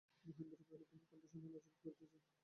মহেন্দ্র 0.25 0.55
কহিল, 0.61 0.83
তোমার 0.83 1.03
কণ্ঠ 1.03 1.23
শুনিয়া 1.31 1.51
লজ্জাবোধ 1.55 1.93
করিতেছে। 1.99 2.29